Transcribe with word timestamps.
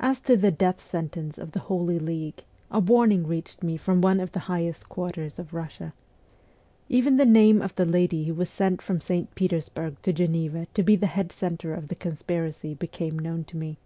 As 0.00 0.18
to 0.22 0.34
the 0.34 0.50
death 0.50 0.80
sentence 0.80 1.36
of 1.36 1.52
the 1.52 1.58
Holy 1.68 1.98
League, 1.98 2.44
a 2.70 2.80
warning 2.80 3.26
reached 3.26 3.62
me 3.62 3.76
from 3.76 4.00
one 4.00 4.18
of 4.18 4.32
the 4.32 4.38
highest 4.48 4.88
quarters 4.88 5.38
of 5.38 5.52
Russia. 5.52 5.92
Even 6.88 7.18
the 7.18 7.26
name 7.26 7.60
of 7.60 7.74
the 7.74 7.84
lady 7.84 8.24
who 8.24 8.32
was 8.32 8.48
sent 8.48 8.80
from 8.80 8.98
St. 9.02 9.34
Petersburg 9.34 10.00
to 10.04 10.12
Geneva 10.14 10.68
to 10.72 10.82
be 10.82 10.96
the 10.96 11.06
head 11.06 11.32
centre 11.32 11.74
of 11.74 11.88
the 11.88 11.94
conspiracy 11.94 12.72
became 12.72 13.18
known 13.18 13.44
to 13.44 13.58
me. 13.58 13.76